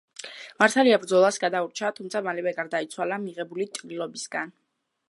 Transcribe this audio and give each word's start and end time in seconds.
მართალია 0.61 0.97
ბრძოლას 1.03 1.37
გადაურჩა, 1.43 1.91
თუმცა 1.99 2.23
მალევე 2.29 2.55
გარდაიცვალა 2.61 3.21
მიღებული 3.29 3.71
ჭრილობისგან. 3.79 4.61